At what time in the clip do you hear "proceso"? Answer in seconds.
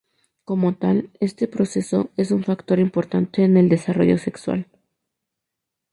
1.47-2.09